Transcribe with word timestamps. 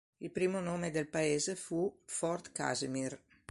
Il 0.17 0.31
primo 0.31 0.59
nome 0.59 0.89
del 0.89 1.07
paese 1.09 1.55
fu 1.55 2.01
"Fort 2.05 2.51
Casimir". 2.51 3.21